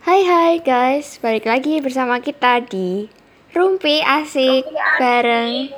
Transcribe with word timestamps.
Hai 0.00 0.24
hai 0.24 0.64
guys, 0.64 1.20
balik 1.20 1.44
lagi 1.44 1.76
bersama 1.84 2.24
kita 2.24 2.64
di 2.64 3.12
Rumpi 3.52 4.00
Asik 4.00 4.64
bareng 4.96 5.68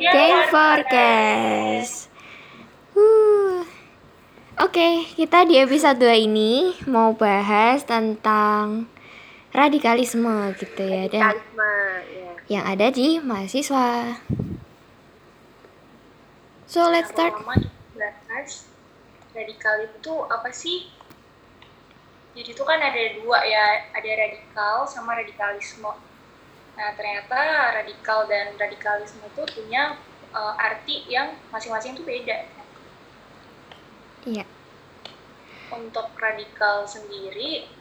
Game 0.00 0.42
Forecast. 0.48 2.08
Uh. 2.96 3.60
Oke, 4.56 5.04
kita 5.20 5.44
di 5.44 5.60
episode 5.60 6.00
2 6.00 6.16
ini 6.24 6.80
mau 6.88 7.12
bahas 7.12 7.84
tentang 7.84 8.88
radikalisme 9.52 10.56
gitu 10.56 10.88
ya 10.88 11.04
dan 11.12 11.36
Radikalisme, 11.36 11.72
ya. 12.08 12.32
yang 12.48 12.64
ada 12.64 12.88
di 12.88 13.20
mahasiswa. 13.20 14.16
So 16.64 16.88
let's 16.88 17.12
start. 17.12 17.36
Lama 17.36 17.60
dibahas 17.60 18.64
radikal 19.36 19.84
itu 19.84 20.24
apa 20.24 20.48
sih? 20.56 20.95
Jadi 22.36 22.52
itu 22.52 22.64
kan 22.68 22.76
ada 22.76 23.02
dua 23.16 23.40
ya, 23.48 23.88
ada 23.96 24.10
radikal 24.12 24.84
sama 24.84 25.16
radikalisme. 25.16 25.88
Nah 26.76 26.88
ternyata 26.92 27.72
radikal 27.80 28.28
dan 28.28 28.52
radikalisme 28.60 29.24
itu 29.24 29.42
punya 29.56 29.96
uh, 30.36 30.52
arti 30.60 31.08
yang 31.08 31.32
masing-masing 31.48 31.96
itu 31.96 32.04
beda. 32.04 32.44
Iya. 34.28 34.44
Untuk 35.72 36.12
radikal 36.20 36.84
sendiri, 36.84 37.72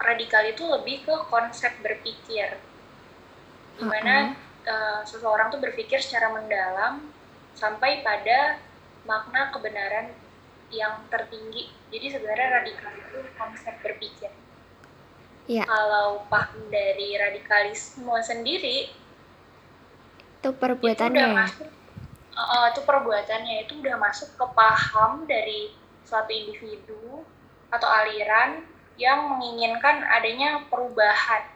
radikal 0.00 0.48
itu 0.48 0.64
lebih 0.64 1.04
ke 1.04 1.14
konsep 1.28 1.76
berpikir, 1.84 2.56
di 3.76 3.84
mana 3.84 4.32
uh, 4.64 5.04
seseorang 5.04 5.52
tuh 5.52 5.60
berpikir 5.60 6.00
secara 6.00 6.32
mendalam 6.32 7.12
sampai 7.52 8.00
pada 8.00 8.56
makna 9.04 9.52
kebenaran 9.52 10.14
yang 10.72 11.04
tertinggi. 11.12 11.68
Jadi 11.92 12.06
sebenarnya 12.08 12.48
radikal 12.64 12.92
itu 12.96 13.18
konsep 13.36 13.74
berpikir. 13.84 14.32
Iya. 15.46 15.68
Kalau 15.68 16.24
paham 16.30 16.70
dari 16.70 17.18
radikalisme 17.18 18.14
sendiri 18.22 18.88
Itu 20.42 20.48
itu 20.48 20.48
udah 20.50 20.58
perbuatannya. 20.58 21.26
masuk 21.34 21.68
uh, 22.34 22.66
itu 22.72 22.80
perbuatannya 22.82 23.66
itu 23.66 23.78
udah 23.78 23.96
masuk 23.98 24.34
ke 24.34 24.46
paham 24.54 25.26
dari 25.28 25.74
suatu 26.02 26.30
individu 26.34 27.22
atau 27.70 27.88
aliran 27.88 28.66
yang 29.00 29.32
menginginkan 29.32 30.04
adanya 30.04 30.62
perubahan. 30.68 31.48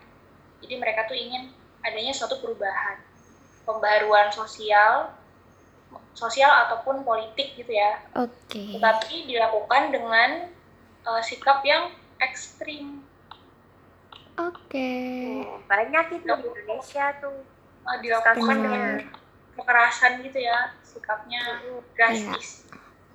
Jadi 0.65 0.75
mereka 0.81 1.05
tuh 1.05 1.19
ingin 1.19 1.53
adanya 1.85 2.11
suatu 2.17 2.41
perubahan, 2.41 2.99
pembaruan 3.69 4.33
sosial, 4.33 5.13
sosial 6.17 6.49
ataupun 6.67 7.05
politik 7.05 7.53
gitu 7.61 7.69
ya. 7.71 8.01
Oke. 8.17 8.81
Tetapi 8.81 9.29
dilakukan 9.29 9.93
dengan 9.93 10.49
uh, 11.05 11.21
sikap 11.21 11.61
yang 11.63 11.93
ekstrim. 12.19 13.05
Oke. 14.41 14.93
Oh, 15.45 15.61
banyak 15.69 16.17
itu 16.17 16.25
di 16.25 16.45
Indonesia 16.49 17.13
tuh. 17.21 17.45
Uh, 17.87 17.99
dilakukan 18.03 18.43
Benar. 18.43 18.59
dengan 18.67 18.85
kekerasan 19.55 20.25
gitu 20.27 20.43
ya, 20.43 20.75
sikapnya 20.83 21.63
drastis. 21.95 22.67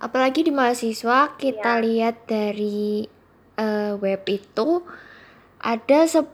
Apalagi 0.02 0.48
di 0.48 0.50
mahasiswa 0.50 1.36
kita 1.38 1.78
Iya. 1.78 1.84
lihat 1.84 2.16
dari 2.26 3.06
eh, 3.54 3.94
web 4.00 4.22
itu 4.26 4.82
ada 5.62 6.00
10 6.02 6.32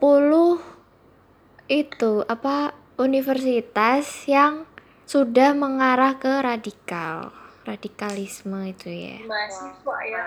itu 1.69 2.13
apa 2.25 2.73
universitas 2.97 4.25
yang 4.25 4.65
sudah 5.09 5.57
mengarah 5.57 6.21
ke 6.21 6.29
radikal. 6.45 7.33
Radikalisme 7.65 8.61
itu 8.69 8.93
ya. 8.93 9.25
Mahasiswa 9.25 9.97
ya. 10.05 10.25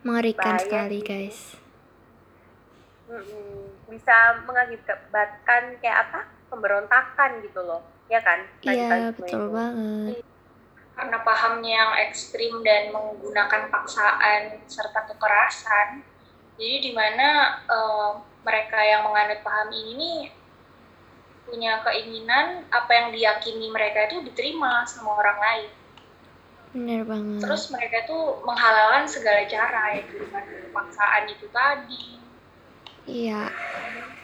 Mengerikan 0.00 0.56
Bahaya 0.56 0.64
sekali, 0.64 0.98
guys. 1.04 1.38
mm-mm. 3.12 3.68
Bisa 3.92 4.40
mengakibatkan 4.48 5.76
kayak 5.84 6.08
apa? 6.08 6.20
Pemberontakan 6.48 7.44
gitu 7.44 7.60
loh. 7.60 7.84
Ya 8.08 8.24
kan? 8.24 8.48
Iya, 8.64 9.12
betul 9.12 9.52
itu. 9.52 9.52
banget. 9.52 10.24
Karena 10.96 11.18
pahamnya 11.20 11.72
yang 11.72 11.92
ekstrim 12.08 12.64
dan 12.64 12.90
menggunakan 12.90 13.68
paksaan 13.68 14.64
serta 14.64 15.04
kekerasan, 15.12 16.02
jadi 16.56 16.76
di 16.80 16.92
mana 16.96 17.60
eh, 17.68 18.10
mereka 18.42 18.80
yang 18.82 19.06
menganut 19.06 19.40
paham 19.44 19.68
ini 19.70 19.92
nih 19.94 20.20
punya 21.48 21.80
keinginan 21.82 22.62
apa 22.68 22.90
yang 22.92 23.08
diyakini 23.10 23.72
mereka 23.72 24.06
itu 24.06 24.20
diterima 24.28 24.84
sama 24.84 25.16
orang 25.16 25.38
lain. 25.40 25.70
Bener 26.76 27.00
banget. 27.08 27.40
Terus 27.42 27.72
mereka 27.72 28.04
tuh 28.04 28.44
menghalalkan 28.44 29.08
segala 29.08 29.42
cara 29.48 29.96
ya 29.96 30.02
dengan 30.04 30.44
paksaan 30.70 31.24
itu 31.32 31.46
tadi. 31.48 32.04
Iya. 33.08 33.48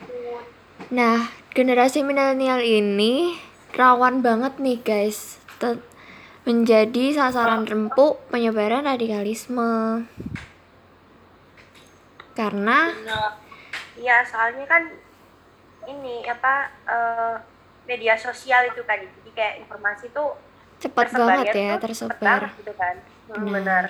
Itu 0.05 0.45
Nah, 0.93 1.31
generasi 1.55 2.05
milenial 2.05 2.61
ini 2.61 3.39
rawan 3.75 4.21
banget 4.21 4.59
nih 4.61 4.79
guys 4.83 5.39
menjadi 6.45 7.17
sasaran 7.17 7.65
rempuk 7.65 8.21
penyebaran 8.29 8.85
radikalisme. 8.85 10.05
Karena 12.37 12.93
benar. 12.93 13.41
Iya, 13.95 14.27
soalnya 14.27 14.67
kan 14.69 14.93
ini 15.89 16.25
apa 16.25 16.55
eh, 16.87 17.37
media 17.85 18.15
sosial 18.17 18.73
itu 18.73 18.81
kan. 18.85 18.99
Jadi 19.01 19.31
kayak 19.33 19.55
informasi 19.67 20.09
tuh 20.11 20.37
cepat 20.81 21.13
banget 21.13 21.47
ya 21.55 21.77
cepet 21.77 21.81
tersebar. 21.83 22.19
banget 22.21 22.61
gitu 22.61 22.73
kan. 22.77 22.97
Hmm, 23.29 23.49
Benar. 23.49 23.55
benar. 23.57 23.87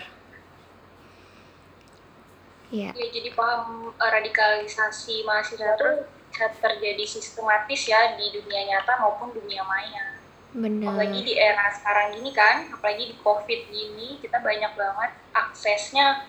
Iya, 2.74 2.90
Ya, 2.90 3.06
jadi 3.12 3.30
paham 3.38 3.92
eh, 3.94 4.10
radikalisasi 4.10 5.22
mahasiswa 5.22 5.78
itu 5.78 5.90
bisa 6.34 6.50
terjadi 6.58 7.04
sistematis 7.06 7.86
ya 7.86 8.18
di 8.18 8.34
dunia 8.34 8.66
nyata 8.66 8.98
maupun 8.98 9.30
dunia 9.30 9.62
maya. 9.62 10.18
Apalagi 10.54 11.18
benar. 11.18 11.26
di 11.26 11.34
era 11.34 11.66
sekarang 11.70 12.14
gini 12.18 12.30
kan, 12.30 12.70
apalagi 12.70 13.10
di 13.10 13.16
COVID 13.22 13.60
gini, 13.70 14.18
kita 14.22 14.38
banyak 14.38 14.74
banget 14.74 15.10
aksesnya 15.34 16.26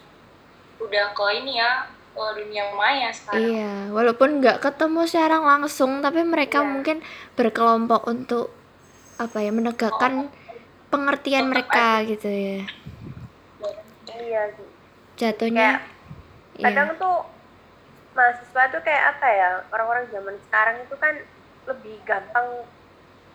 udah 0.82 1.14
ke 1.14 1.26
ini 1.42 1.62
ya, 1.62 1.90
ke 2.16 2.24
dunia 2.40 2.72
maya 2.72 3.12
sekarang. 3.12 3.44
Iya, 3.44 3.74
walaupun 3.92 4.30
nggak 4.40 4.64
ketemu 4.64 5.02
secara 5.04 5.38
langsung, 5.44 6.00
tapi 6.00 6.24
mereka 6.24 6.64
Iya. 6.64 6.70
mungkin 6.72 6.98
berkelompok 7.36 8.08
untuk 8.08 8.56
apa 9.20 9.38
ya 9.44 9.52
menegakkan 9.52 10.32
pengertian 10.88 11.48
Tetap 11.48 11.52
mereka 11.52 11.88
gitu 12.08 12.28
ya. 12.32 12.64
Iya 14.16 14.42
sih. 14.56 14.68
Jatuhnya, 15.16 15.84
ya. 16.56 16.64
kadang 16.72 16.96
tuh 16.96 17.28
mahasiswa 18.16 18.64
tuh 18.72 18.82
kayak 18.84 19.04
apa 19.16 19.28
ya 19.28 19.50
orang-orang 19.76 20.08
zaman 20.12 20.36
sekarang 20.48 20.76
itu 20.88 20.96
kan 20.96 21.14
lebih 21.68 21.96
gampang 22.08 22.48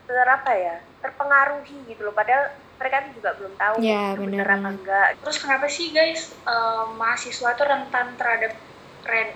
ter 0.09 0.27
apa 0.27 0.53
ya 0.57 0.77
terpengaruhi 1.05 1.77
gitu 1.87 2.09
loh 2.09 2.15
padahal 2.17 2.51
mereka 2.81 3.05
tuh 3.05 3.13
juga 3.21 3.31
belum 3.37 3.55
tahu 3.61 3.75
Ya, 3.85 4.17
bener 4.17 4.41
bener 4.41 4.49
apa 4.49 4.69
enggak 4.73 5.09
Terus 5.21 5.37
kenapa 5.39 5.67
sih 5.69 5.93
guys 5.93 6.33
eh, 6.49 6.85
mahasiswa 6.97 7.51
tuh 7.55 7.67
rentan 7.69 8.17
terhadap 8.17 8.57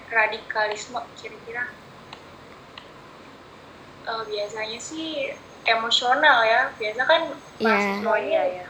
radikalisme 0.08 1.00
kira-kira? 1.16 1.64
Eh, 4.04 4.22
biasanya 4.28 4.76
sih 4.78 5.32
emosional 5.64 6.44
ya. 6.44 6.60
Biasa 6.76 7.02
kan 7.04 7.22
Iya. 7.56 7.64
mahasiswa 7.64 8.14
iya 8.20 8.42
ya 8.60 8.66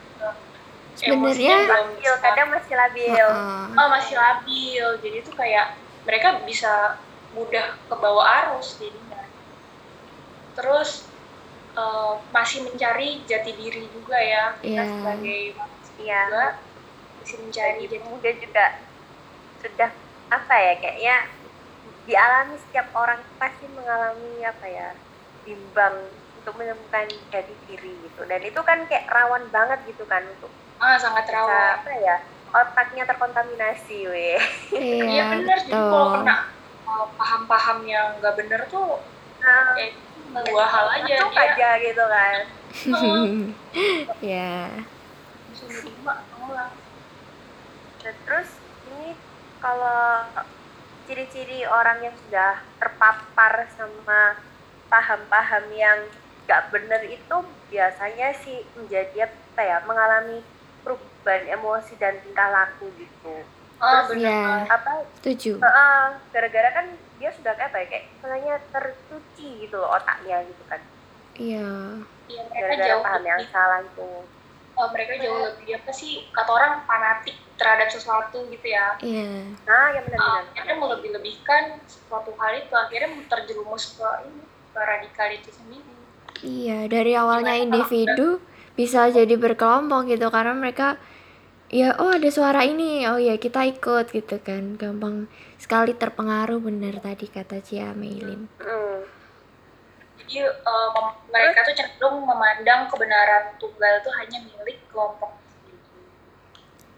Sebenarnya- 0.95 1.67
labil 1.67 2.13
kadang 2.23 2.55
masih 2.55 2.75
labil 2.79 3.11
Heeh. 3.11 3.75
oh, 3.75 3.89
masih 3.91 4.15
labil. 4.15 4.87
Jadi 5.03 5.17
itu 5.27 5.33
kayak 5.35 5.75
mereka 6.07 6.39
bisa 6.47 7.03
mudah 7.35 7.67
ke 7.91 7.95
bawah 7.99 8.23
arus 8.47 8.79
jadinya. 8.79 9.19
Terus 10.55 11.11
eh, 11.75 12.15
masih 12.31 12.63
mencari 12.63 13.27
jati 13.27 13.59
diri 13.59 13.91
juga 13.91 14.15
ya. 14.15 14.55
Kita 14.63 14.71
Iya. 14.79 14.83
sebagai 14.87 15.41
mahasiswa 15.59 15.99
Iya. 15.99 16.21
juga 16.31 16.45
masih 17.19 17.37
mencari 17.43 17.83
jadi 17.83 17.99
jati 17.99 17.99
muda 18.07 18.31
juga 18.31 18.65
sudah 19.59 19.91
apa 20.35 20.55
ya 20.59 20.75
kayaknya 20.83 21.17
dialami 22.05 22.57
setiap 22.69 22.89
orang 22.93 23.21
pasti 23.41 23.65
mengalami 23.73 24.45
apa 24.45 24.67
ya 24.67 24.89
bimbang 25.47 26.11
untuk 26.41 26.55
menemukan 26.61 27.09
jati 27.33 27.55
diri 27.69 27.93
gitu. 28.05 28.21
Dan 28.29 28.41
itu 28.45 28.61
kan 28.61 28.85
kayak 28.85 29.09
rawan 29.09 29.49
banget 29.49 29.81
gitu 29.89 30.05
kan 30.05 30.21
untuk 30.37 30.51
ah 30.83 30.99
sangat 30.99 31.25
bisa 31.31 31.39
rawan. 31.39 31.81
apa 31.81 31.91
ya 32.03 32.17
otaknya 32.55 33.03
terkontaminasi 33.09 33.99
weh. 34.11 34.37
Iya 34.75 35.05
Iya, 35.09 35.25
benar. 35.33 35.59
Jadi 35.65 35.73
kalau 35.73 36.07
kena 36.21 36.35
uh, 36.85 37.07
paham-paham 37.17 37.79
yang 37.89 38.07
nggak 38.21 38.35
bener 38.37 38.61
tuh 38.69 39.01
nah, 39.45 39.77
ya 39.77 39.93
itu 39.93 40.41
dua 40.51 40.65
hal 40.65 40.87
aja 40.89 41.15
dia 41.21 41.43
aja 41.47 41.69
gitu 41.81 42.05
kan. 42.05 42.39
Ya. 44.21 44.69
terus 48.05 48.51
ini 48.91 49.17
kalau 49.65 50.21
ciri-ciri 51.09 51.65
orang 51.65 52.05
yang 52.05 52.17
sudah 52.21 52.53
terpapar 52.77 53.65
sama 53.73 54.37
paham-paham 54.93 55.65
yang 55.73 55.99
gak 56.45 56.69
bener 56.69 57.01
itu 57.09 57.37
biasanya 57.73 58.37
sih 58.37 58.69
menjadi 58.77 59.25
apa 59.25 59.63
ya 59.65 59.77
mengalami 59.89 60.45
perubahan 60.85 61.49
emosi 61.57 61.97
dan 61.97 62.21
tingkah 62.21 62.53
laku 62.53 62.93
gitu. 63.01 63.33
Ah, 63.81 64.05
Terus, 64.05 64.21
benar. 64.21 64.69
ya 64.69 64.77
apa 64.77 64.93
setuju. 65.17 65.53
Heeh, 65.65 66.05
gara-gara 66.29 66.69
kan 66.77 66.87
dia 67.17 67.31
sudah 67.33 67.53
kayak 67.57 67.73
apa 67.73 67.79
ya 67.81 67.87
kayak 67.89 68.05
sebenarnya 68.21 68.55
tercuci 68.69 69.49
gitu 69.65 69.81
loh 69.81 69.89
otaknya 69.97 70.45
gitu 70.45 70.65
kan. 70.69 70.81
Iya. 71.41 71.69
Iya, 72.29 72.43
mereka 72.53 72.61
gara-gara 72.61 72.89
jauh 72.93 73.03
paham 73.05 73.25
yang 73.25 73.41
salah 73.49 73.81
itu. 73.81 74.09
Eh, 74.75 74.89
mereka 74.93 75.13
jauh 75.23 75.41
lebih 75.41 75.69
apa 75.81 75.91
sih 75.95 76.13
kata 76.35 76.51
orang 76.53 76.73
fanatik 76.85 77.37
terhadap 77.65 77.89
sesuatu 77.89 78.45
gitu 78.53 78.67
ya. 78.69 79.01
iya 79.01 79.49
nah 79.65 79.89
yang 79.97 80.05
benar-benar 80.05 80.45
akhirnya 80.53 80.77
melebih-lebihkan 80.77 81.81
suatu 81.89 82.37
hal 82.37 82.53
itu 82.61 82.75
akhirnya 82.77 83.09
terjerumus 83.33 83.97
ke 83.97 84.09
ini 84.29 84.45
ke 84.75 84.81
radikal 84.83 85.29
itu 85.31 85.51
sendiri. 85.55 85.95
Iya, 86.43 86.91
dari 86.91 87.15
awalnya 87.15 87.55
Gimana 87.55 87.63
kalau 87.63 87.65
individu 87.65 88.29
bisa 88.75 89.07
jadi 89.07 89.35
berkelompok 89.39 90.11
gitu 90.11 90.27
karena 90.35 90.51
mereka 90.51 90.99
ya 91.71 91.95
oh 92.03 92.11
ada 92.11 92.27
suara 92.29 92.67
ini, 92.67 93.07
oh 93.07 93.23
ya 93.23 93.39
kita 93.39 93.63
ikut 93.71 94.11
gitu 94.11 94.43
kan. 94.43 94.75
Gampang 94.75 95.31
sekali 95.63 95.95
terpengaruh 95.95 96.59
bener 96.59 96.99
tadi 96.99 97.31
kata 97.31 97.63
Cia 97.63 97.95
Meilin. 97.95 98.51
Hmm. 98.59 99.07
Jadi 100.19 100.43
eh, 100.43 100.89
mem- 100.99 101.19
mereka 101.31 101.63
tuh 101.63 101.75
cenderung 101.79 102.27
memandang 102.27 102.91
kebenaran 102.91 103.55
tunggal 103.63 104.03
itu 104.03 104.11
hanya 104.19 104.39
milik 104.43 104.83
kelompok. 104.91 105.31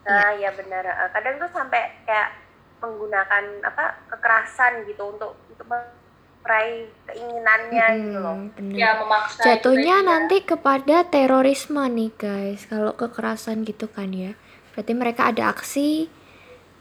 Nah 0.07 0.31
ya 0.33 0.51
benar 0.55 0.85
Eh, 0.87 1.11
kadang 1.11 1.35
tuh 1.37 1.51
sampai 1.51 1.83
kayak 2.07 2.31
menggunakan 2.79 3.45
apa 3.65 3.85
kekerasan 4.13 4.87
gitu 4.87 5.03
untuk 5.11 5.33
untuk 5.51 5.67
meraih 5.67 6.87
keinginannya 7.11 7.87
gitu 8.07 8.19
loh 8.23 8.37
Mm-mm, 8.39 8.55
bener. 8.55 8.77
Ya 8.79 8.91
memaksa 9.01 9.43
Jatuhnya 9.43 9.97
nanti 10.07 10.47
kepada 10.47 11.03
terorisme 11.09 11.83
nih 11.91 12.13
guys. 12.15 12.71
Kalau 12.71 12.95
kekerasan 12.95 13.67
gitu 13.67 13.91
kan 13.91 14.15
ya. 14.15 14.39
Berarti 14.73 14.93
mereka 14.95 15.33
ada 15.33 15.51
aksi 15.51 16.07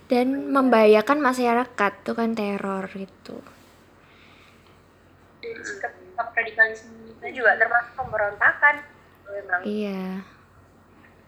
dan 0.06 0.54
membahayakan 0.54 1.18
masyarakat 1.18 1.92
tuh 2.06 2.13
kan 2.13 2.38
teror 2.38 2.86
gitu. 2.94 3.42
dari 5.42 5.62
sikap 5.62 5.94
sikap 5.94 6.27
radikalisme 6.33 6.89
itu 7.06 7.13
itu 7.22 7.42
juga 7.42 7.57
termasuk 7.57 7.94
pemberontakan 7.98 8.75
memang 9.30 9.62
Iya. 9.66 10.25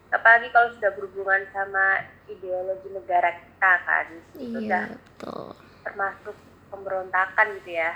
Apalagi 0.08 0.48
kalau 0.50 0.72
sudah 0.72 0.90
berhubungan 0.96 1.42
sama 1.52 2.00
ideologi 2.24 2.88
negara 2.88 3.28
kita 3.34 3.72
kan 3.84 4.06
itu 4.34 4.56
udah 4.56 4.84
Iya, 4.88 4.96
betul. 4.96 5.44
termasuk 5.84 6.36
pemberontakan 6.68 7.46
gitu 7.60 7.70
ya. 7.76 7.92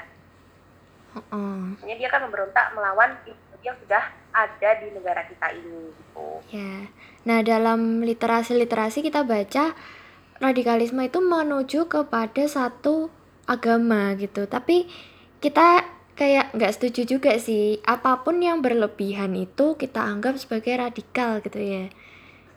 Makanya 1.12 1.96
dia 2.00 2.08
kan 2.08 2.24
memberontak 2.24 2.72
melawan 2.72 3.16
ideologi 3.24 3.64
yang 3.64 3.78
sudah 3.84 4.04
ada 4.32 4.70
di 4.80 4.88
negara 4.90 5.22
kita 5.28 5.46
ini 5.52 5.92
gitu 5.92 6.28
Ya. 6.50 6.88
Nah, 7.24 7.40
dalam 7.40 8.02
literasi-literasi 8.02 9.06
kita 9.06 9.24
baca 9.24 9.72
radikalisme 10.36 11.00
itu 11.00 11.22
menuju 11.22 11.86
kepada 11.86 12.44
satu 12.44 13.08
agama 13.46 14.12
gitu. 14.18 14.44
Tapi 14.44 14.90
kita 15.38 15.86
kayak 16.12 16.52
nggak 16.52 16.72
setuju 16.74 17.16
juga 17.16 17.32
sih. 17.38 17.78
Apa 17.86 18.20
pun 18.20 18.42
yang 18.42 18.60
berlebihan 18.60 19.32
itu 19.38 19.78
kita 19.78 20.02
anggap 20.02 20.36
sebagai 20.36 20.76
radikal 20.76 21.38
gitu 21.40 21.62
ya. 21.62 21.84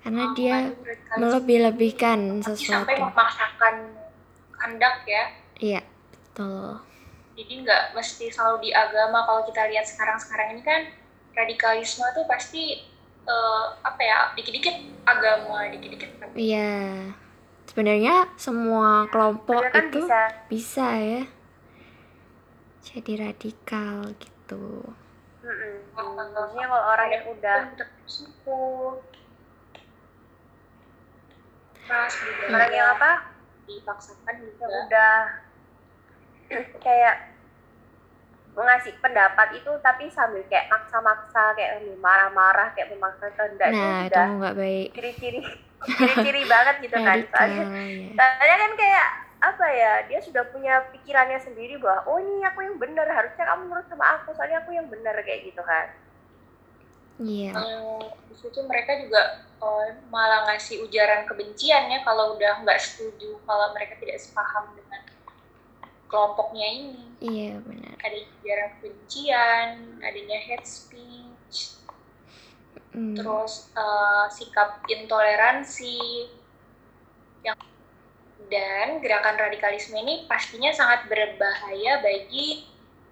Karena 0.05 0.29
dia 0.37 0.69
melebih-lebihkan 1.17 2.45
sampai 2.45 2.53
sesuatu. 2.53 2.93
memaksakan 3.09 3.75
kehendak 4.53 5.01
ya 5.09 5.23
Iya, 5.57 5.81
betul. 6.13 6.77
jadi 7.33 7.53
nggak 7.65 7.83
mesti 7.97 8.29
selalu 8.29 8.69
di 8.69 8.71
agama 8.71 9.25
kalau 9.25 9.41
kita 9.49 9.65
lihat 9.65 9.81
sekarang-sekarang 9.83 10.55
ini 10.55 10.61
kan 10.61 10.81
radikalisme 11.33 12.05
tuh 12.13 12.23
pasti 12.29 12.85
eh, 13.25 13.65
apa 13.81 14.01
ya 14.01 14.17
dikit-dikit 14.37 14.75
agama 15.03 15.67
dikit-dikit. 15.73 16.09
Iya. 16.37 17.11
Sebenarnya 17.65 18.29
semua 18.37 19.09
kelompok 19.09 19.67
kan 19.73 19.89
itu 19.89 20.05
bisa 20.05 20.21
bisa 20.47 20.87
ya. 20.95 21.23
Jadi 22.85 23.11
radikal 23.17 24.13
gitu. 24.21 24.85
mm-mm. 25.41 25.73
maksudnya 25.97 26.65
kalau 26.69 26.85
orang 26.93 27.09
yang 27.09 27.25
udah 27.33 27.59
suku 28.05 28.61
ras 31.85 32.13
budaya 32.17 32.49
orang 32.51 32.71
yang 32.73 32.89
apa? 32.97 33.11
Dipaksakan 33.65 34.35
juga. 34.41 34.65
Udah. 34.69 35.19
Kayak 36.81 37.15
mengasih 38.55 38.95
pendapat 39.03 39.59
itu 39.59 39.67
tapi 39.83 40.07
sambil 40.07 40.39
kayak 40.47 40.71
maksa-maksa 40.71 41.51
kayak 41.59 41.83
marah-marah 41.99 42.71
kayak 42.71 42.87
memaksa 42.95 43.27
kehendak 43.35 43.67
Nah, 43.75 44.07
itu 44.07 44.15
udah 44.15 44.27
nggak 44.39 44.55
baik. 44.55 44.87
ciri-ciri 44.95 45.39
ciri-ciri 45.83 46.43
banget 46.53 46.75
gitu 46.87 46.95
kan. 46.95 47.19
Soalnya 47.35 47.63
ya. 47.67 48.15
soalnya 48.15 48.57
kan 48.63 48.71
kayak 48.79 49.07
apa 49.43 49.65
ya 49.69 49.91
dia 50.07 50.19
sudah 50.23 50.47
punya 50.49 50.87
pikirannya 50.95 51.37
sendiri 51.43 51.75
bahwa 51.77 52.07
oh 52.07 52.17
ini 52.17 52.41
aku 52.47 52.63
yang 52.63 52.79
benar 52.79 53.05
harusnya 53.11 53.43
kamu 53.43 53.67
nurut 53.67 53.85
sama 53.91 54.05
aku 54.17 54.31
soalnya 54.33 54.63
aku 54.63 54.71
yang 54.73 54.87
benar 54.87 55.13
kayak 55.21 55.45
gitu 55.51 55.61
kan 55.61 55.91
Iya. 57.15 57.51
Eh, 57.55 58.03
di 58.27 58.35
situ 58.35 58.59
mereka 58.67 58.99
juga 58.99 59.21
eh, 59.55 59.89
malah 60.11 60.51
ngasih 60.51 60.83
ujaran 60.83 61.23
kebencian 61.23 61.87
ya 61.87 62.03
kalau 62.03 62.35
udah 62.35 62.59
nggak 62.61 62.79
setuju 62.81 63.39
kalau 63.47 63.71
mereka 63.71 63.95
tidak 64.03 64.19
sepaham 64.19 64.75
dengan 64.75 65.01
kelompoknya 66.11 66.67
ini 66.67 67.03
Iya, 67.23 67.63
benar. 67.63 67.95
ada 68.03 68.17
ujaran 68.19 68.69
kebencian 68.79 69.67
adanya 70.03 70.39
hate 70.43 70.67
speech 70.67 71.25
Hmm. 72.95 73.11
terus 73.11 73.67
eh, 73.75 74.25
sikap 74.31 74.79
intoleransi 74.87 76.31
yang 77.43 77.59
dan 78.47 79.03
gerakan 79.03 79.35
radikalisme 79.35 79.99
ini 79.99 80.23
pastinya 80.31 80.71
sangat 80.71 81.03
berbahaya 81.11 81.99
bagi 81.99 82.63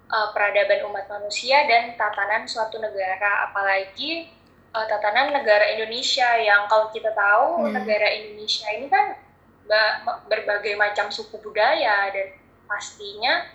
eh, 0.06 0.28
peradaban 0.30 0.84
umat 0.86 1.06
manusia 1.08 1.64
dan 1.64 1.94
tatanan 1.94 2.44
suatu 2.44 2.76
negara 2.76 3.44
apalagi 3.44 4.28
eh, 4.70 4.86
tatanan 4.86 5.32
negara 5.32 5.64
Indonesia 5.70 6.28
yang 6.36 6.66
kalau 6.66 6.88
kita 6.88 7.10
tahu 7.10 7.64
Nah. 7.64 7.78
negara 7.78 8.08
Indonesia 8.10 8.68
ini 8.68 8.86
kan 8.86 9.16
ba- 9.64 10.20
berbagai 10.24 10.74
macam 10.74 11.08
suku 11.08 11.38
budaya 11.38 12.08
dan 12.08 12.36
pastinya 12.64 13.48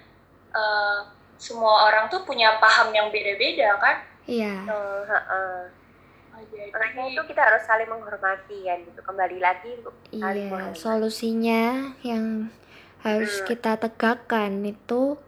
eh, 0.50 1.00
semua 1.36 1.88
orang 1.88 2.08
tuh 2.08 2.22
punya 2.22 2.58
paham 2.58 2.92
yang 2.92 3.08
beda-beda 3.08 3.78
kan 3.78 3.98
Iya. 4.26 4.54
Eh, 4.64 5.02
heeh. 5.06 5.60
jadi 6.42 6.72
makanya 6.72 7.04
itu 7.10 7.22
kita 7.26 7.42
harus 7.42 7.62
saling 7.62 7.86
menghormati 7.86 8.64
kan 8.64 8.80
gitu 8.82 9.02
kembali 9.02 9.38
lagi 9.38 9.76
untuk 9.76 9.92
saling 10.08 10.24
Iya, 10.40 10.50
menghormati 10.50 10.80
solusinya 10.80 11.64
yang 12.02 12.48
harus 13.00 13.40
Hmm. 13.40 13.46
kita 13.46 13.76
tegakkan 13.76 14.64
itu 14.64 15.20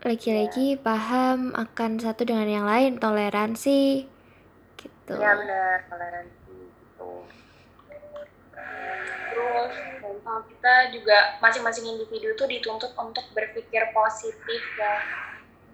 lagi-lagi 0.00 0.80
paham 0.80 1.52
akan 1.52 2.00
satu 2.00 2.24
dengan 2.24 2.48
yang 2.48 2.66
lain, 2.66 2.96
toleransi 2.96 4.08
gitu. 4.80 5.12
ya 5.20 5.36
benar 5.36 5.84
toleransi 5.92 6.52
gitu 6.56 7.10
Terus 9.30 9.74
uh, 10.26 10.42
kita 10.48 10.74
juga 10.92 11.38
masing-masing 11.38 11.86
individu 11.96 12.34
tuh 12.34 12.48
dituntut 12.48 12.92
untuk 12.98 13.24
berpikir 13.32 13.92
positif 13.94 14.62
ya. 14.76 14.96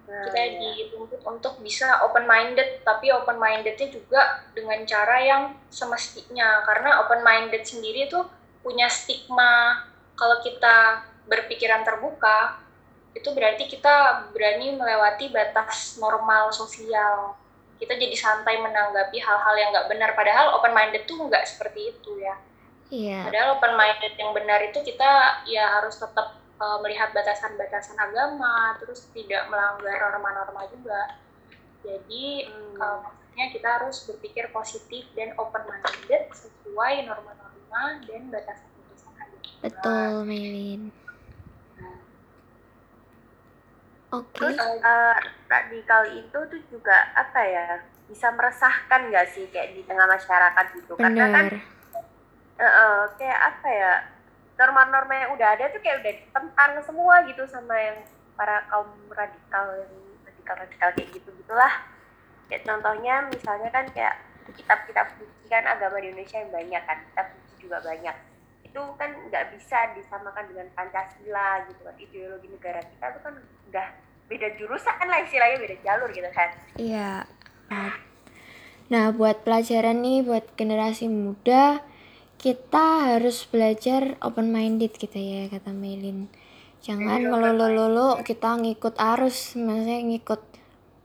Nah, 0.06 0.22
Kita 0.30 0.38
iya. 0.38 0.86
dituntut 0.86 1.18
untuk 1.26 1.58
bisa 1.66 1.98
open 2.06 2.30
minded, 2.30 2.86
tapi 2.86 3.10
open 3.10 3.42
mindednya 3.42 3.90
juga 3.90 4.46
dengan 4.54 4.86
cara 4.86 5.16
yang 5.18 5.42
semestinya. 5.66 6.62
Karena 6.62 7.02
open 7.02 7.26
minded 7.26 7.66
sendiri 7.66 8.06
tuh 8.06 8.28
punya 8.62 8.86
stigma 8.86 9.82
kalau 10.14 10.38
kita 10.42 11.06
berpikiran 11.26 11.82
terbuka 11.82 12.65
itu 13.16 13.28
berarti 13.36 13.64
kita 13.72 13.94
berani 14.34 14.76
melewati 14.80 15.26
batas 15.36 15.96
normal 16.02 16.44
sosial. 16.60 17.40
Kita 17.80 17.92
jadi 18.02 18.16
santai 18.16 18.56
menanggapi 18.64 19.18
hal-hal 19.20 19.54
yang 19.60 19.70
nggak 19.74 19.88
benar. 19.92 20.10
Padahal 20.18 20.46
open 20.56 20.72
minded 20.76 21.02
tuh 21.10 21.18
nggak 21.28 21.44
seperti 21.50 21.80
itu 21.96 22.10
ya. 22.20 22.36
Iya, 22.90 23.22
Padahal 23.24 23.48
open 23.58 23.74
minded 23.80 24.14
yang 24.20 24.30
benar 24.38 24.60
itu 24.68 24.78
kita 24.88 25.10
ya 25.48 25.64
harus 25.80 25.96
tetap 25.98 26.26
uh, 26.62 26.78
melihat 26.84 27.10
batasan-batasan 27.16 27.98
agama, 27.98 28.76
terus 28.80 29.10
tidak 29.16 29.48
melanggar 29.52 29.96
norma-norma 30.12 30.62
juga. 30.72 31.00
Jadi 31.86 32.24
Hmm. 32.46 32.76
uh, 32.82 32.98
maksudnya 33.04 33.46
kita 33.54 33.68
harus 33.80 33.96
berpikir 34.08 34.44
positif 34.54 35.04
dan 35.16 35.34
open 35.38 35.64
minded 35.68 36.22
sesuai 36.34 36.94
norma-norma 37.08 37.82
dan 38.08 38.22
batasan-batasan 38.32 39.14
agama. 39.16 39.50
betul, 39.62 40.24
Melin. 40.28 40.92
Oke. 44.14 44.38
terus 44.38 44.56
eh, 44.62 45.18
radikal 45.50 46.06
itu 46.14 46.38
tuh 46.38 46.60
juga 46.70 46.94
apa 47.18 47.40
ya 47.42 47.66
bisa 48.06 48.30
meresahkan 48.30 49.10
nggak 49.10 49.26
sih 49.34 49.50
kayak 49.50 49.74
di 49.74 49.82
tengah 49.82 50.06
masyarakat 50.06 50.64
gitu? 50.78 50.94
Karena 50.94 51.26
kan 51.26 51.46
eh, 51.50 52.64
eh, 52.64 53.00
kayak 53.18 53.40
apa 53.50 53.68
ya 53.68 53.92
norma-norma 54.56 55.14
yang 55.14 55.30
udah 55.36 55.48
ada 55.58 55.68
tuh 55.74 55.80
kayak 55.84 56.00
udah 56.00 56.12
ditentang 56.16 56.72
semua 56.86 57.14
gitu 57.28 57.44
sama 57.50 57.76
yang 57.76 57.98
para 58.36 58.64
kaum 58.72 58.88
radikal 59.12 59.66
yang 59.76 59.92
radikal-radikal 60.24 60.90
kayak 60.96 61.08
gitu 61.12 61.28
gitulah 61.44 61.72
kayak 62.48 62.62
contohnya 62.64 63.26
misalnya 63.28 63.68
kan 63.68 63.84
kayak 63.92 64.16
kitab-kitab 64.54 65.10
suci 65.18 65.44
kan 65.50 65.66
agama 65.66 65.98
di 65.98 66.14
Indonesia 66.14 66.38
yang 66.38 66.52
banyak 66.54 66.82
kan 66.86 66.98
kitab 67.10 67.26
suci 67.34 67.54
juga 67.66 67.82
banyak 67.82 68.16
itu 68.76 68.84
kan 69.00 69.08
nggak 69.08 69.56
bisa 69.56 69.96
disamakan 69.96 70.52
dengan 70.52 70.68
Pancasila 70.76 71.64
gitu 71.64 71.80
kan 71.80 71.96
ideologi 71.96 72.44
negara 72.52 72.84
kita 72.84 73.08
itu 73.08 73.20
kan 73.24 73.34
udah 73.72 73.86
beda 74.28 74.48
jurusan 74.60 75.06
lah 75.08 75.24
istilahnya 75.24 75.56
beda 75.64 75.76
jalur 75.80 76.12
gitu 76.12 76.28
kan 76.36 76.52
Iya. 76.76 77.24
Nah, 78.92 79.10
buat 79.16 79.48
pelajaran 79.48 80.04
nih 80.04 80.20
buat 80.28 80.44
generasi 80.60 81.08
muda, 81.08 81.80
kita 82.36 83.16
harus 83.16 83.48
belajar 83.48 84.20
open 84.20 84.52
minded 84.52 84.92
gitu 84.92 85.16
ya 85.16 85.48
kata 85.48 85.72
Melin. 85.72 86.28
Jangan 86.84 87.24
Iya, 87.24 87.32
melulu-lulu 87.32 88.20
kita 88.28 88.60
ngikut 88.60 89.00
arus, 89.00 89.56
maksudnya 89.56 90.04
ngikut 90.04 90.44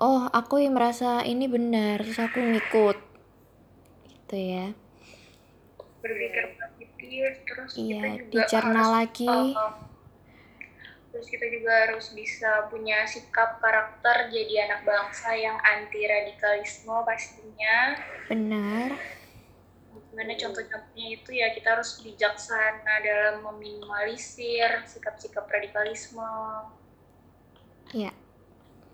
oh, 0.03 0.27
aku 0.27 0.59
yang 0.59 0.75
merasa 0.75 1.23
ini 1.23 1.47
benar, 1.47 2.03
terus 2.03 2.19
aku 2.19 2.43
ngikut. 2.43 2.99
Gitu 4.11 4.35
ya. 4.59 4.67
berpikir 6.01 6.45
positif 7.11 7.43
terus 7.43 7.71
Iya, 7.75 7.99
kita 7.99 8.07
juga 8.07 8.31
dicerna 8.31 8.79
harus, 8.79 8.95
lagi. 8.95 9.27
uh, 9.27 9.71
terus 11.11 11.27
kita 11.27 11.45
juga 11.51 11.71
harus 11.83 12.05
bisa 12.15 12.49
punya 12.71 13.03
sikap 13.03 13.59
karakter 13.59 14.31
jadi 14.31 14.71
anak 14.71 14.87
bangsa 14.87 15.35
yang 15.35 15.59
anti 15.59 16.07
radikalisme 16.07 16.95
pastinya 17.03 17.99
Benar. 18.31 18.95
gimana 20.11 20.35
contoh-contohnya 20.35 21.07
itu 21.15 21.31
ya 21.31 21.51
kita 21.51 21.75
harus 21.75 21.99
bijaksana 21.99 22.99
dalam 22.99 23.43
meminimalisir 23.43 24.87
sikap-sikap 24.87 25.47
radikalisme 25.47 26.23
Iya. 27.91 28.11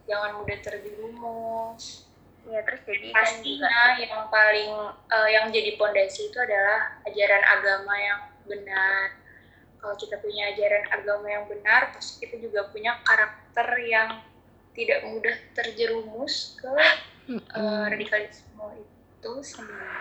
jangan 0.10 0.42
mudah 0.42 0.58
terjerumus 0.58 2.07
ya 2.48 2.64
terus 2.64 2.82
jadi 2.88 3.12
kan 3.12 3.12
juga 3.12 3.20
pastinya 3.20 3.80
yang 4.00 4.24
paling 4.32 4.72
eh, 5.12 5.30
yang 5.36 5.46
jadi 5.52 5.72
pondasi 5.76 6.32
itu 6.32 6.38
adalah 6.40 6.96
ajaran 7.04 7.44
agama 7.44 7.94
yang 8.00 8.20
benar 8.48 9.20
kalau 9.78 9.96
kita 10.00 10.16
punya 10.24 10.56
ajaran 10.56 10.86
agama 10.90 11.28
yang 11.28 11.46
benar 11.52 11.92
pasti 11.92 12.24
kita 12.24 12.40
juga 12.40 12.72
punya 12.72 12.98
karakter 13.04 13.68
yang 13.84 14.24
tidak 14.72 15.04
mudah 15.04 15.36
terjerumus 15.54 16.56
ke 16.56 16.72
eh, 16.72 17.36
Mm-mm. 17.36 17.92
radikalisme 17.92 18.66
itu 18.80 19.32
sendiri 19.44 19.96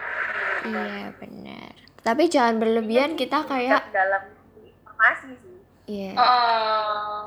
Iya, 0.67 1.15
benar. 1.23 1.75
Tapi 2.03 2.27
jangan 2.27 2.59
berlebihan 2.59 3.15
kita 3.15 3.47
kayak 3.47 3.87
dalam 3.95 4.35
informasi 4.59 5.31
sih 5.39 5.59
iya. 5.87 6.13
Eh, 6.15 7.23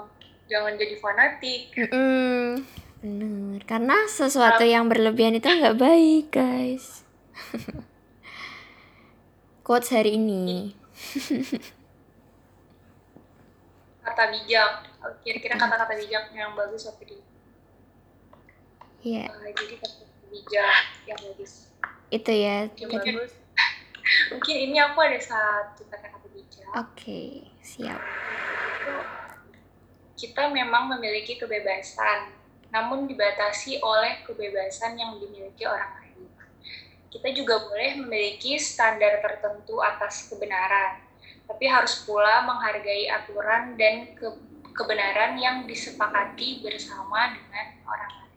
jangan 0.47 0.73
jadi 0.75 0.95
fanatik 0.99 1.61
Mm-mm. 1.75 2.63
Bener, 2.99 3.63
karena 3.63 3.95
sesuatu 4.05 4.59
yang 4.61 4.91
berlebihan 4.91 5.31
itu 5.33 5.47
nggak 5.47 5.77
baik, 5.77 6.25
guys. 6.29 7.07
Quotes 9.63 9.89
hari 9.89 10.15
ini. 10.15 10.75
kata 13.99 14.25
bijak 14.33 14.71
kira-kira 15.21 15.53
kata-kata 15.53 15.93
bijak 15.93 16.33
yang 16.33 16.57
bagus 16.57 16.89
apa 16.89 16.97
di 17.05 17.13
Iya, 18.99 19.29
Eh, 19.29 19.53
jadi 19.53 19.75
kata 19.77 20.01
bijak 20.27 20.75
yang 21.05 21.19
bagus 21.21 21.69
itu 22.09 22.31
ya. 22.33 22.65
yang 22.73 22.89
Tadi- 22.89 23.15
bagus 23.15 23.31
mungkin 24.33 24.55
ini 24.59 24.77
aku 24.81 24.97
ada 24.97 25.19
satu 25.21 25.85
kata-kata 25.85 26.25
bijak 26.33 26.67
Oke, 26.73 27.45
siap. 27.61 28.01
itu 28.01 28.95
kita 30.17 30.49
memang 30.49 30.89
memiliki 30.89 31.37
kebebasan, 31.37 32.33
namun 32.69 33.09
dibatasi 33.09 33.81
oleh 33.81 34.21
kebebasan 34.25 34.97
yang 34.97 35.17
dimiliki 35.17 35.65
orang 35.65 35.89
lain. 36.01 36.29
Kita 37.09 37.29
juga 37.33 37.65
boleh 37.65 37.97
memiliki 37.97 38.57
standar 38.61 39.17
tertentu 39.21 39.81
atas 39.81 40.29
kebenaran, 40.29 41.01
tapi 41.49 41.65
harus 41.65 42.05
pula 42.05 42.45
menghargai 42.45 43.09
aturan 43.09 43.73
dan 43.73 44.13
ke- 44.13 44.41
kebenaran 44.77 45.33
yang 45.41 45.65
disepakati 45.65 46.61
bersama 46.61 47.33
dengan 47.33 47.67
orang 47.89 48.13
lain. 48.13 48.33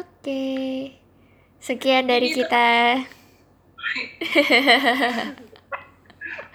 Oke. 0.00 0.46
Sekian 1.60 2.08
dari 2.08 2.32
Jadi 2.32 2.36
kita. 2.40 2.68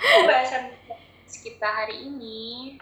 Pembahasan 0.01 0.63
kita 1.29 1.67
hari 1.69 2.09
ini. 2.09 2.77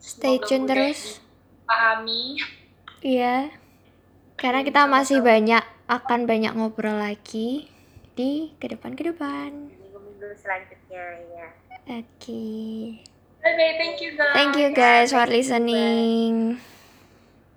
Stay 0.00 0.36
tune 0.40 0.64
terus. 0.68 1.23
Dipahami. 1.64 2.36
Iya. 3.00 3.48
Karena 4.36 4.60
kita 4.60 4.84
masih 4.84 5.24
banyak 5.24 5.64
akan 5.88 6.28
banyak 6.28 6.52
ngobrol 6.52 7.00
lagi 7.00 7.68
di 8.12 8.52
ke 8.60 8.68
depan 8.72 8.92
ke 8.92 9.08
depan. 9.08 9.72
minggu-minggu 9.74 10.28
selanjutnya 10.38 11.04
ya 11.34 11.48
Oke. 11.84 12.44
Bye 13.44 13.52
bye, 13.56 13.74
thank 13.76 14.00
you 14.00 14.16
guys. 14.16 14.32
Thank 14.32 14.52
you 14.56 14.68
guys 14.72 15.12
for 15.12 15.28
listening. 15.28 16.56